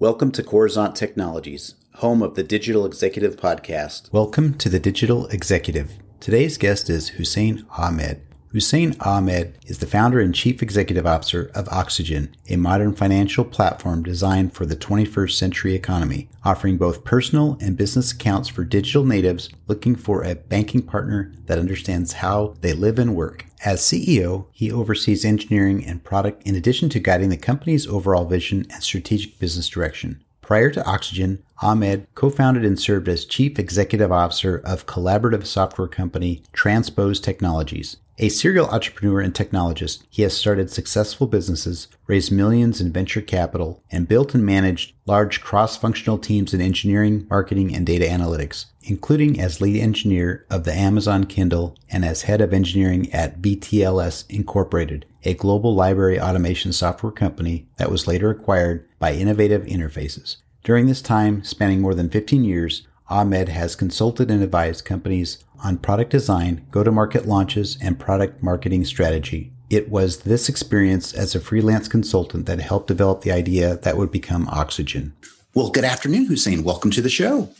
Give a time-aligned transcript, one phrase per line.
[0.00, 4.10] Welcome to Coruzant Technologies, home of the Digital Executive Podcast.
[4.10, 5.92] Welcome to the Digital Executive.
[6.20, 8.22] Today's guest is Hussein Ahmed.
[8.52, 14.02] Hussein Ahmed is the founder and chief executive officer of Oxygen, a modern financial platform
[14.02, 19.50] designed for the 21st century economy, offering both personal and business accounts for digital natives
[19.68, 23.46] looking for a banking partner that understands how they live and work.
[23.64, 28.66] As CEO, he oversees engineering and product in addition to guiding the company's overall vision
[28.72, 30.24] and strategic business direction.
[30.40, 36.42] Prior to Oxygen, Ahmed co-founded and served as chief executive officer of collaborative software company
[36.52, 37.98] Transpose Technologies.
[38.22, 43.82] A serial entrepreneur and technologist, he has started successful businesses, raised millions in venture capital,
[43.90, 49.40] and built and managed large cross functional teams in engineering, marketing, and data analytics, including
[49.40, 55.06] as lead engineer of the Amazon Kindle and as head of engineering at VTLS Incorporated,
[55.24, 60.36] a global library automation software company that was later acquired by Innovative Interfaces.
[60.62, 65.78] During this time, spanning more than 15 years, Ahmed has consulted and advised companies on
[65.78, 69.52] product design, go to market launches, and product marketing strategy.
[69.68, 74.12] It was this experience as a freelance consultant that helped develop the idea that would
[74.12, 75.12] become Oxygen.
[75.54, 76.62] Well, good afternoon, Hussein.
[76.62, 77.50] Welcome to the show.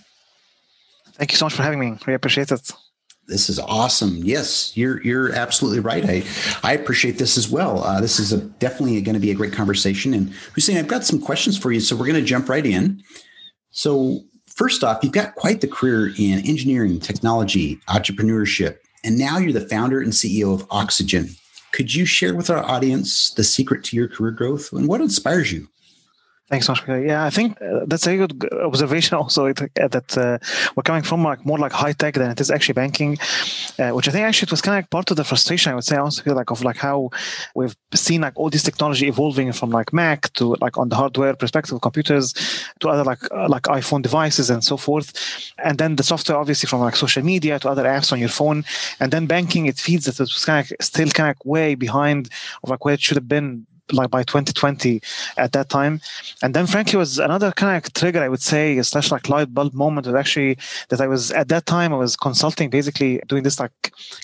[1.14, 1.96] Thank you so much for having me.
[2.06, 2.72] We appreciate it.
[3.26, 4.16] This is awesome.
[4.22, 6.04] Yes, you're you're absolutely right.
[6.04, 6.24] I
[6.64, 7.84] I appreciate this as well.
[7.84, 10.14] Uh, this is a, definitely going to be a great conversation.
[10.14, 13.02] And Hussein, I've got some questions for you, so we're going to jump right in.
[13.70, 14.24] So
[14.60, 19.66] First off, you've got quite the career in engineering, technology, entrepreneurship, and now you're the
[19.66, 21.30] founder and CEO of Oxygen.
[21.72, 25.50] Could you share with our audience the secret to your career growth and what inspires
[25.50, 25.66] you?
[26.50, 26.82] Thanks so much.
[26.88, 29.16] Yeah, I think uh, that's a good observation.
[29.20, 30.38] Also, that uh,
[30.74, 33.18] we're coming from like more like high tech than it is actually banking,
[33.78, 35.70] uh, which I think actually it was kind of like part of the frustration.
[35.70, 37.10] I would say I also feel like of like how
[37.54, 41.36] we've seen like all this technology evolving from like Mac to like on the hardware
[41.36, 42.34] perspective of computers
[42.80, 45.12] to other like uh, like iPhone devices and so forth,
[45.58, 48.64] and then the software obviously from like social media to other apps on your phone,
[48.98, 52.28] and then banking it feeds that it was kind of still kind of way behind
[52.64, 55.00] of like where it should have been like by 2020
[55.36, 56.00] at that time.
[56.42, 59.74] And then frankly was another kind of trigger, I would say, slash like light bulb
[59.74, 60.58] moment was actually
[60.88, 63.72] that I was at that time I was consulting, basically doing this like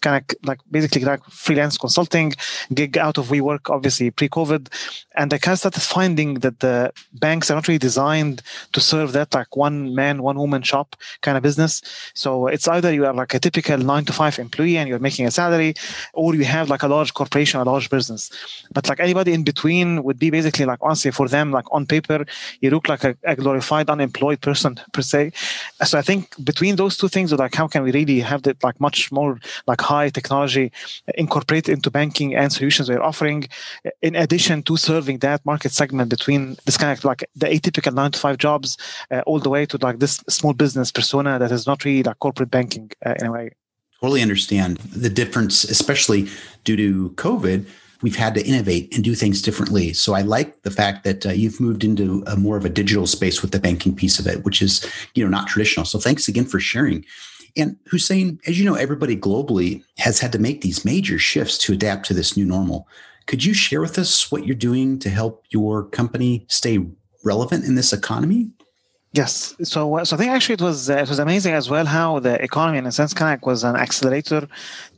[0.01, 2.33] kind of like basically like freelance consulting
[2.75, 4.69] gig out of WeWork, obviously pre-COVID.
[5.15, 9.13] And I kind of started finding that the banks are not really designed to serve
[9.13, 11.83] that like one man, one woman shop kind of business.
[12.15, 15.27] So it's either you are like a typical nine to five employee and you're making
[15.27, 15.75] a salary,
[16.13, 18.31] or you have like a large corporation, a large business.
[18.73, 21.83] But like anybody in between between would be basically like honestly for them like on
[21.95, 22.19] paper
[22.61, 25.33] you look like a, a glorified unemployed person per se.
[25.89, 28.79] So i think between those two things like how can we really have that like
[28.89, 29.33] much more
[29.71, 30.67] like high technology
[31.25, 33.41] incorporated into banking and solutions we're offering
[34.09, 38.13] in addition to serving that market segment between this kind of like the atypical nine
[38.13, 38.69] to five jobs
[39.11, 42.19] uh, all the way to like this small business persona that is not really like
[42.19, 43.47] corporate banking uh, in a way.
[44.01, 44.73] Totally understand
[45.05, 46.29] the difference especially
[46.65, 46.91] due to
[47.25, 47.61] covid
[48.03, 49.93] we've had to innovate and do things differently.
[49.93, 53.07] So I like the fact that uh, you've moved into a more of a digital
[53.07, 55.87] space with the banking piece of it, which is you know not traditional.
[55.87, 57.05] So thanks again for sharing.
[57.57, 61.73] And Hussein, as you know, everybody globally has had to make these major shifts to
[61.73, 62.87] adapt to this new normal.
[63.27, 66.87] Could you share with us what you're doing to help your company stay
[67.25, 68.51] relevant in this economy?
[69.13, 69.55] Yes.
[69.63, 72.35] So, so I think actually it was uh, it was amazing as well how the
[72.43, 74.47] economy, in a sense, kind of was an accelerator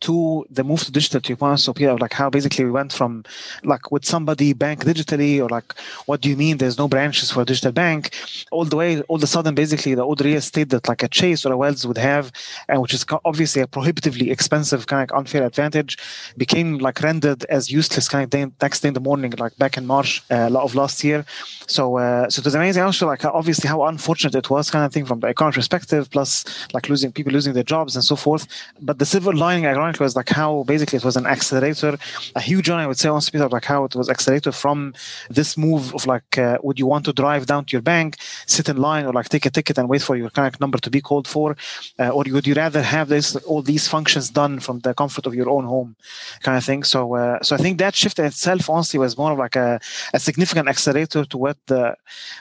[0.00, 1.20] to the move to digital.
[1.20, 3.22] To your point, so Peter, like how basically we went from
[3.62, 5.72] like would somebody bank digitally, or like
[6.06, 6.56] what do you mean?
[6.56, 8.10] There's no branches for a digital bank,
[8.50, 11.08] all the way, all of a sudden, basically the old real estate that like a
[11.08, 12.32] Chase or a Wells would have,
[12.68, 15.96] and which is obviously a prohibitively expensive kind of unfair advantage,
[16.36, 19.76] became like rendered as useless kind of day, next day in the morning, like back
[19.76, 21.24] in March uh, lot of last year.
[21.68, 22.82] So, uh, so it was amazing.
[22.82, 26.02] Also, like obviously how unfair unfortunate it was kind of thing from the economic perspective,
[26.14, 26.32] plus
[26.76, 28.44] like losing people losing their jobs and so forth.
[28.88, 31.92] But the silver lining, ironically, was like how basically it was an accelerator,
[32.40, 34.78] a huge one, I would say, on speed of like how it was accelerated from
[35.38, 38.10] this move of like, uh, would you want to drive down to your bank,
[38.46, 40.78] sit in line, or like take a ticket and wait for your kind of number
[40.78, 41.56] to be called for,
[41.98, 45.34] uh, or would you rather have this all these functions done from the comfort of
[45.34, 45.90] your own home,
[46.46, 46.82] kind of thing.
[46.84, 49.80] So, uh, so I think that shift in itself, honestly, was more of like a,
[50.14, 51.82] a significant accelerator to what the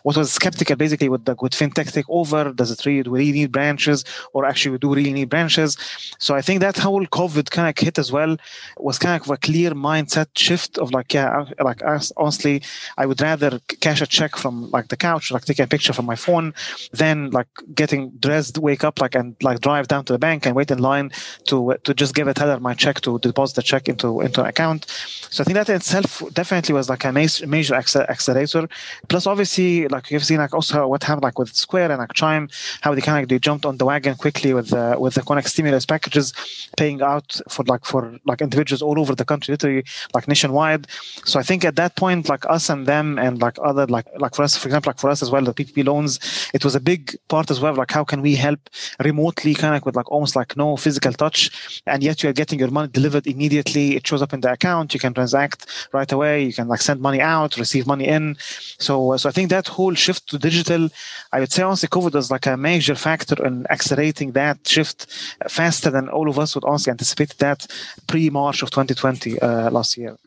[0.03, 2.51] what was skeptical basically with the would fintech take over?
[2.51, 4.03] Does it really, do we really need branches,
[4.33, 5.77] or actually we do really need branches?
[6.19, 8.35] So I think that whole COVID kind of hit as well
[8.77, 12.61] was kind of a clear mindset shift of like, yeah, like us, honestly,
[12.97, 13.51] I would rather
[13.85, 16.53] cash a check from like the couch, like take a picture from my phone,
[16.91, 20.55] than like getting dressed, wake up like and like drive down to the bank and
[20.55, 21.11] wait in line
[21.45, 24.47] to to just give a teller my check to deposit the check into into an
[24.47, 24.85] account.
[25.33, 28.67] So I think that itself definitely was like a major, major accelerator.
[29.09, 32.49] Plus, obviously, like you've seen, like also what happened like with Square and Chime,
[32.81, 35.49] how they kind of they jumped on the wagon quickly with the with the Connect
[35.49, 36.33] stimulus packages,
[36.77, 40.87] paying out for like for like individuals all over the country, literally like nationwide.
[41.25, 44.35] So I think at that point, like us and them and like other like like
[44.35, 46.19] for us, for example, like for us as well, the PPP loans,
[46.53, 47.73] it was a big part as well.
[47.73, 48.59] Like how can we help
[49.03, 52.59] remotely, kind of with like almost like no physical touch, and yet you are getting
[52.59, 53.95] your money delivered immediately.
[53.95, 54.93] It shows up in the account.
[54.93, 56.43] You can transact right away.
[56.43, 58.37] You can like send money out, receive money in.
[58.79, 60.89] So so I think that whole shift to digital,
[61.31, 65.07] I would say honestly, COVID was like a major factor in accelerating that shift
[65.49, 67.67] faster than all of us would honestly anticipate that
[68.07, 70.17] pre March of 2020 uh, last year.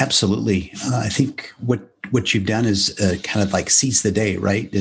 [0.00, 1.80] Absolutely, uh, I think what
[2.10, 4.72] what you've done is uh, kind of like seize the day, right?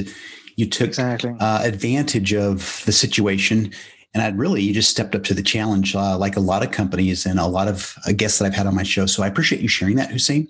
[0.56, 1.36] You took exactly.
[1.40, 3.72] Uh, advantage of the situation
[4.14, 6.72] and I really you just stepped up to the challenge, uh, like a lot of
[6.72, 9.06] companies and a lot of uh, guests that I've had on my show.
[9.06, 10.48] So I appreciate you sharing that, Hussein.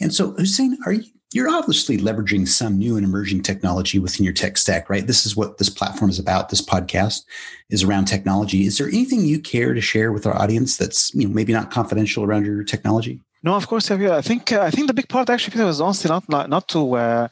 [0.00, 1.04] And so, Hussein, are you
[1.36, 5.06] you're obviously leveraging some new and emerging technology within your tech stack, right?
[5.06, 6.48] This is what this platform is about.
[6.48, 7.26] This podcast
[7.68, 8.64] is around technology.
[8.64, 11.70] Is there anything you care to share with our audience that's you know maybe not
[11.70, 13.20] confidential around your technology?
[13.46, 16.28] No, of course, I think uh, I think the big part actually was honestly not
[16.28, 17.28] not, not to uh,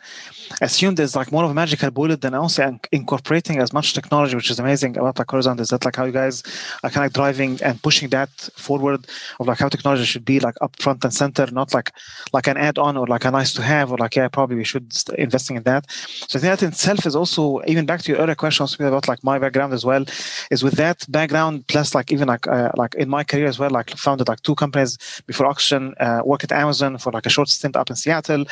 [0.60, 4.48] assume there's like more of a magical bullet than also incorporating as much technology, which
[4.48, 5.58] is amazing about like Coruzant.
[5.58, 6.44] Is that like how you guys
[6.84, 9.08] are kind of driving and pushing that forward
[9.40, 11.90] of like how technology should be like up front and center, not like
[12.32, 14.86] like an add-on or like a nice to have or like yeah, probably we should
[15.18, 15.90] investing in that.
[16.28, 18.86] So I think that in itself is also even back to your earlier question also
[18.86, 20.04] about like my background as well
[20.52, 23.70] is with that background plus like even like uh, like in my career as well
[23.70, 24.96] like founded like two companies
[25.26, 28.44] before Oxygen, uh, worked at Amazon for like a short stint up in Seattle.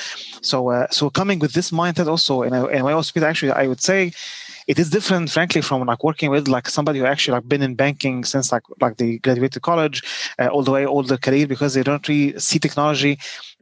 [0.51, 3.53] So uh, so coming with this mindset also and a, in a way also actually
[3.53, 4.13] I would say
[4.67, 7.75] it is different frankly from like working with like somebody who actually like been in
[7.75, 10.03] banking since like like they graduated college
[10.39, 13.19] uh, all the way all the career because they don't really see technology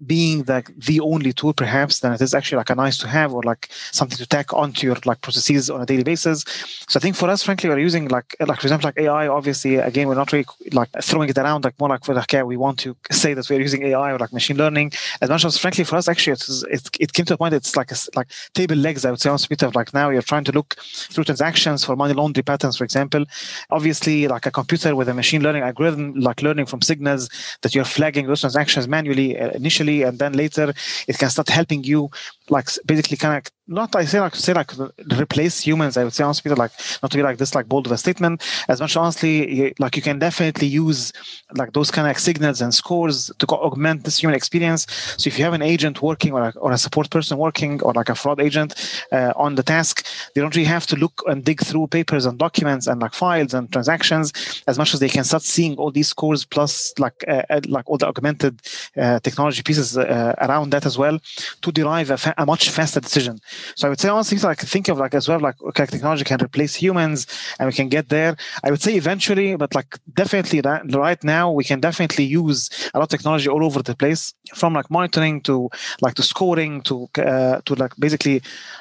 [0.06, 3.34] being like the only tool perhaps then it is actually like a nice to have
[3.34, 6.44] or like something to tack onto your like processes on a daily basis.
[6.88, 9.76] So i think for us frankly we're using like like for example like ai obviously
[9.76, 12.56] again we're not really like throwing it around like more like for like yeah we
[12.56, 14.92] want to say that we're using ai or like machine learning.
[15.20, 17.76] As much as frankly for us actually it's, it, it came to a point it's
[17.76, 20.44] like a, like table legs i would say on bit of like now you're trying
[20.44, 23.24] to look through transactions for money laundering patterns for example.
[23.70, 27.28] Obviously like a computer with a machine learning algorithm like learning from signals
[27.62, 30.72] that you're flagging those transactions manually uh, initially and then later
[31.08, 32.10] it can start helping you
[32.50, 34.72] like basically kind of not I say like say like
[35.18, 35.96] replace humans.
[35.96, 38.42] I would say honestly like not to be like this like bold of a statement.
[38.68, 41.12] As much honestly like you can definitely use
[41.54, 44.86] like those kind of signals and scores to augment this human experience.
[45.16, 48.08] So if you have an agent working or, or a support person working or like
[48.08, 48.74] a fraud agent
[49.12, 50.04] uh, on the task,
[50.34, 53.54] they don't really have to look and dig through papers and documents and like files
[53.54, 54.32] and transactions
[54.66, 57.98] as much as they can start seeing all these scores plus like uh, like all
[57.98, 58.60] the augmented
[58.96, 61.20] uh, technology pieces uh, around that as well
[61.62, 63.38] to derive a, fa- a much faster decision.
[63.76, 66.42] So I would say honestly, like think of like as well, like okay, technology can
[66.42, 67.26] replace humans
[67.58, 68.36] and we can get there.
[68.64, 72.60] I would say eventually, but like definitely that right now we can definitely use
[72.94, 74.22] a lot of technology all over the place,
[74.54, 75.68] from like monitoring to
[76.00, 78.36] like to scoring to uh, to like basically,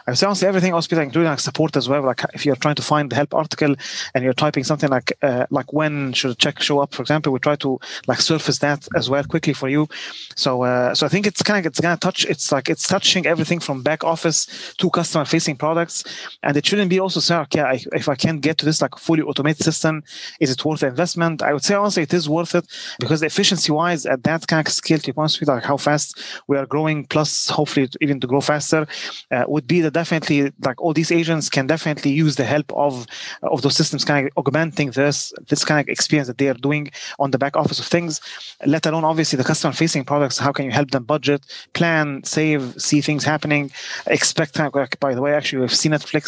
[0.08, 2.04] I would say honestly everything else, including like support as well.
[2.04, 3.76] Like if you're trying to find the help article
[4.14, 7.34] and you're typing something like uh, like when should a check show up, for example,
[7.34, 7.78] we try to
[8.08, 9.88] like surface that as well quickly for you.
[10.38, 12.26] So uh, so I think it's kind of it's gonna touch.
[12.26, 16.04] It's like it's touching everything from back office to customer facing products.
[16.44, 19.24] And it shouldn't be also say, okay, if I can't get to this like fully
[19.24, 20.04] automated system,
[20.40, 21.42] is it worth the investment?
[21.42, 22.68] I would say honestly, it is worth it
[23.00, 26.66] because efficiency wise at that kind of scale, to be like how fast we are
[26.66, 28.86] growing, plus hopefully even to grow faster,
[29.32, 33.06] uh, would be that definitely like all these agents can definitely use the help of
[33.44, 36.92] of those systems kind of augmenting this this kind of experience that they are doing
[37.20, 38.20] on the back office of things,
[38.66, 40.38] let alone obviously the customer facing products.
[40.38, 43.72] How can you help them budget, plan, save, see things happening,
[44.08, 44.54] expect
[45.00, 46.26] by the way, actually, we've seen Netflix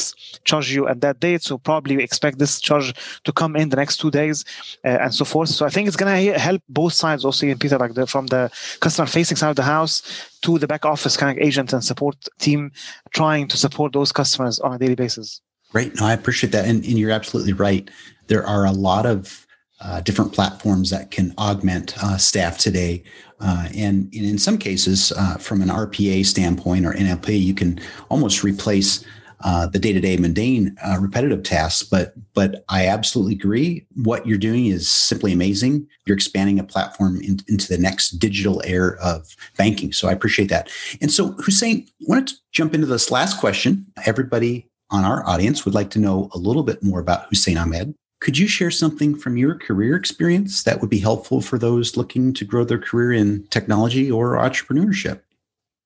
[0.49, 2.93] charge you at that date, so probably expect this charge
[3.25, 4.45] to come in the next two days,
[4.85, 5.49] uh, and so forth.
[5.49, 8.27] So I think it's going to help both sides, also in Peter, like the, from
[8.27, 8.49] the
[8.79, 9.95] customer-facing side of the house
[10.43, 12.71] to the back office kind of agent and support team,
[13.11, 15.41] trying to support those customers on a daily basis.
[15.71, 17.89] Great, no, I appreciate that, and, and you're absolutely right.
[18.27, 19.45] There are a lot of
[19.81, 23.03] uh, different platforms that can augment uh, staff today.
[23.39, 28.43] Uh, and, in some cases, uh, from an RPA standpoint or NLP, you can almost
[28.43, 29.03] replace
[29.43, 31.81] uh, the day-to-day mundane uh, repetitive tasks.
[31.81, 33.85] But but i absolutely agree.
[33.95, 35.87] What you're doing is simply amazing.
[36.05, 39.93] You're expanding a platform in, into the next digital era of banking.
[39.93, 40.69] So i appreciate that.
[41.01, 43.87] And so hussein I wanted to jump into this last question.
[44.05, 47.95] Everybody on our audience would like to know a little bit more about hussein ahmed
[48.21, 52.33] could you share something from your career experience that would be helpful for those looking
[52.33, 55.21] to grow their career in technology or entrepreneurship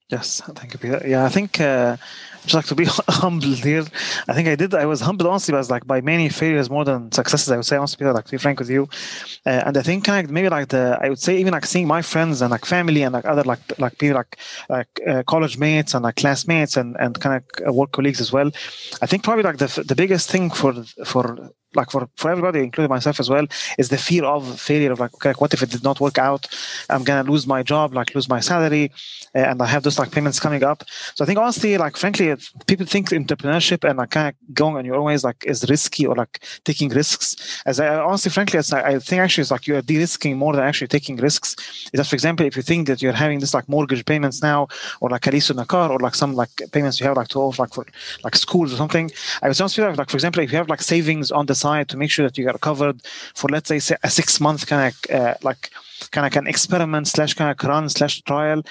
[0.10, 0.42] Yes,
[0.74, 1.02] you, Peter.
[1.08, 1.98] Yeah, I think uh,
[2.46, 3.86] just like to be humble here.
[4.28, 4.74] I think I did.
[4.74, 7.52] I was humbled honestly, but like by many failures more than successes.
[7.52, 8.88] I would say honestly, like to be frank with you.
[9.46, 12.02] Uh, and I think of maybe like the I would say even like seeing my
[12.02, 14.38] friends and like family and like other like like people like
[14.70, 18.52] like uh, college mates and like classmates and and kind of work colleagues as well.
[19.02, 20.74] I think probably like the the biggest thing for
[21.06, 23.46] for like for, for everybody, including myself as well,
[23.78, 26.48] is the fear of failure of like, okay, what if it did not work out?
[26.90, 28.92] I'm gonna lose my job, like lose my salary,
[29.36, 30.84] uh, and I have those like payments coming up.
[31.16, 32.35] So I think honestly, like frankly,
[32.68, 36.06] people think entrepreneurship and like kind of going on your own ways like is risky
[36.06, 37.62] or like taking risks.
[37.66, 40.88] As I honestly, frankly, it's, I think actually it's like you're de-risking more than actually
[40.88, 41.56] taking risks.
[41.94, 44.68] Is for example, if you think that you're having this like mortgage payments now,
[45.02, 47.30] or like a lease on a car, or like some like payments you have like
[47.30, 47.86] to off like for
[48.24, 49.12] like schools or something.
[49.42, 51.90] I would honestly like, like for example, if you have like savings on the side
[51.90, 53.02] to make sure that you are covered
[53.36, 55.72] for let's say a six month kind of uh, like
[56.16, 58.62] kind of an experiment slash kind of run slash trial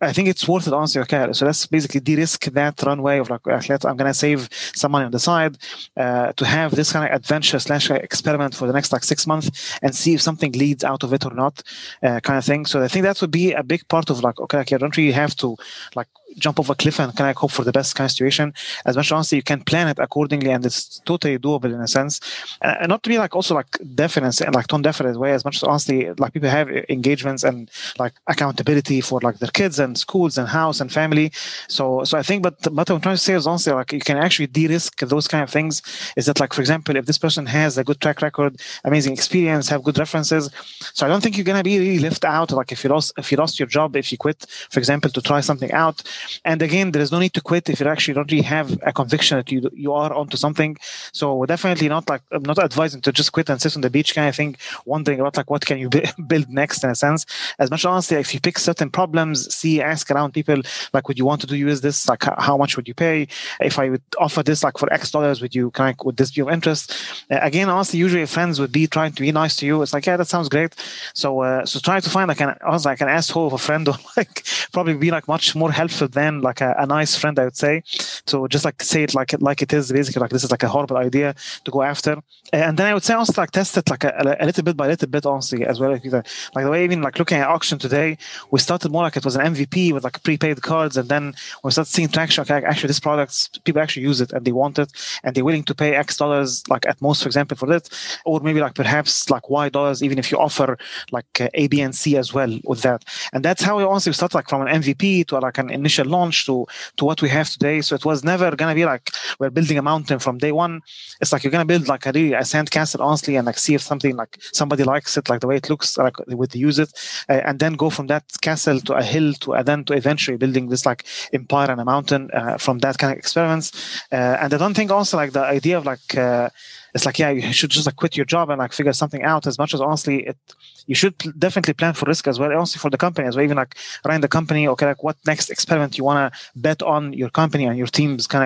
[0.00, 1.00] I think it's worth it honestly.
[1.02, 5.04] Okay, so let's basically de-risk that runway of like, let's, I'm to save some money
[5.04, 5.58] on the side
[5.96, 9.78] uh, to have this kind of adventure slash experiment for the next like six months
[9.82, 11.62] and see if something leads out of it or not,
[12.02, 12.66] uh, kind of thing.
[12.66, 15.12] So I think that would be a big part of like, okay, okay, don't really
[15.12, 15.56] have to
[15.94, 18.52] like jump off a cliff and can I hope for the best kind of situation.
[18.86, 21.88] As much as honestly, you can plan it accordingly, and it's totally doable in a
[21.88, 22.20] sense.
[22.62, 25.32] Uh, and not to be like also like definite and like tone definite way.
[25.32, 29.78] As much as honestly, like people have engagements and like accountability for like their kids
[29.78, 31.32] and schools and house and family.
[31.68, 34.16] So so I think, but what I'm trying to say is honestly, like you can
[34.16, 35.82] actually de-risk those kind of things.
[36.16, 39.68] Is that like for example, if this person has a good track record, amazing experience,
[39.68, 40.50] have good references,
[40.94, 42.50] so I don't think you're gonna be really left out.
[42.52, 45.20] Like if you lost if you lost your job, if you quit, for example, to
[45.22, 46.02] try something out.
[46.44, 48.92] And again, there is no need to quit if you actually don't really have a
[48.92, 50.76] conviction that you you are onto something.
[51.12, 54.14] So definitely not like I'm not advising to just quit and sit on the beach
[54.14, 55.90] kind of thing, wondering about like what can you
[56.26, 57.26] build next in a sense.
[57.58, 60.60] As much honestly, if you pick certain problems, see ask around people
[60.92, 62.08] like, would you want to do use this?
[62.08, 63.28] Like, how much would you pay?
[63.60, 66.30] If I would offer this like for X dollars, would you kind of would this
[66.30, 66.94] be of interest?
[67.30, 69.82] Uh, again, honestly, usually friends would be trying to be nice to you.
[69.82, 70.74] It's like, yeah, that sounds great.
[71.14, 73.88] So, uh, so try to find like an was like an asshole of a friend
[73.88, 77.44] or like probably be like much more helpful than like a, a nice friend, I
[77.44, 77.82] would say.
[78.26, 80.68] So just like say it like like it is basically like this is like a
[80.68, 82.22] horrible idea to go after.
[82.52, 84.88] And then I would say also like test it like a, a little bit by
[84.88, 85.92] little bit honestly as well.
[85.92, 88.18] Like the way even like looking at Oxygen today,
[88.50, 91.70] we started more like it was an MVP with like prepaid cards, and then we
[91.70, 92.42] start seeing traction.
[92.42, 95.64] Okay, actually, this product people actually use it and they want it, and they're willing
[95.64, 97.88] to pay X dollars, like at most, for example, for it,
[98.24, 100.76] or maybe like perhaps like Y dollars, even if you offer
[101.10, 103.04] like A, B, and C as well with that.
[103.32, 106.46] And that's how we honestly start like from an MVP to like an initial launch
[106.46, 106.66] to
[106.96, 107.80] to what we have today.
[107.80, 110.80] So it was never gonna be like we're building a mountain from day one.
[111.20, 113.74] It's like you're gonna build like a really a sand castle honestly, and like see
[113.74, 116.78] if something like somebody likes it, like the way it looks, like they would use
[116.78, 116.92] it,
[117.28, 120.36] uh, and then go from that castle to a hill to and then to eventually
[120.36, 124.02] building this like empire and a mountain uh, from that kind of experiments.
[124.12, 126.50] Uh, and I don't think also like the idea of like uh,
[126.94, 129.46] it's like yeah you should just like quit your job and like figure something out.
[129.46, 130.38] As much as honestly it
[130.86, 133.56] you should definitely plan for risk as well honestly for the company as well even
[133.56, 134.66] like running the company.
[134.68, 138.26] Okay like what next experiment you want to bet on your company and your team's
[138.26, 138.44] kind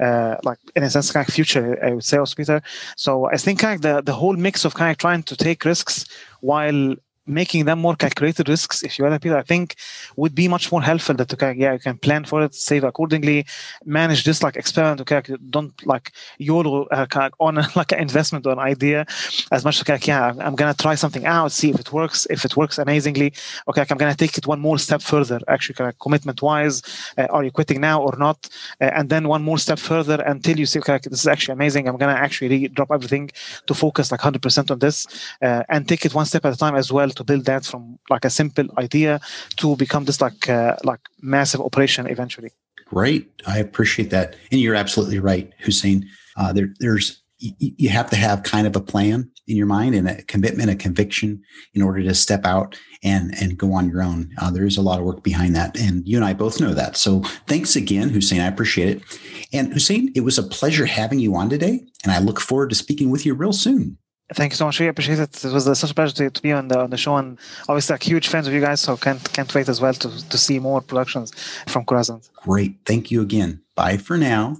[0.00, 2.62] of uh, like in a sense kind of future i would say also peter.
[2.96, 5.64] So i think kind of the, the whole mix of kind of trying to take
[5.64, 6.06] risks
[6.40, 9.76] while making them more calculated risks, if you want to, I think
[10.16, 13.46] would be much more helpful that okay, yeah, you can plan for it, save accordingly,
[13.84, 18.58] manage this like experiment, okay, don't like YOLO uh, on like an investment or an
[18.58, 19.06] idea
[19.52, 22.26] as much as, okay, yeah, I'm gonna try something out, see if it works.
[22.30, 23.32] If it works amazingly,
[23.68, 26.82] okay, I'm gonna take it one more step further, actually, of commitment wise,
[27.18, 28.48] uh, are you quitting now or not?
[28.80, 31.88] Uh, and then one more step further until you see, okay, this is actually amazing.
[31.88, 33.30] I'm gonna actually drop everything
[33.66, 35.06] to focus like 100% on this
[35.42, 37.98] uh, and take it one step at a time as well to build that from
[38.10, 39.20] like a simple idea
[39.56, 42.50] to become this like uh, like massive operation eventually.
[42.86, 46.08] Great, I appreciate that, and you're absolutely right, Hussein.
[46.36, 50.08] Uh, there, there's you have to have kind of a plan in your mind and
[50.08, 51.42] a commitment, a conviction
[51.74, 54.30] in order to step out and and go on your own.
[54.40, 56.74] Uh, there is a lot of work behind that, and you and I both know
[56.74, 56.96] that.
[56.96, 58.40] So thanks again, Hussein.
[58.40, 59.02] I appreciate it.
[59.52, 62.76] And Hussein, it was a pleasure having you on today, and I look forward to
[62.76, 63.98] speaking with you real soon.
[64.34, 64.80] Thank you so much.
[64.80, 65.44] Really appreciate it.
[65.44, 67.38] It was such a pleasure to, to, be on the on the show, and
[67.68, 68.80] obviously, like huge fans of you guys.
[68.80, 71.32] So can't can't wait as well to to see more productions
[71.66, 72.28] from Coruzant.
[72.36, 72.76] Great.
[72.84, 73.60] Thank you again.
[73.74, 74.56] Bye for now.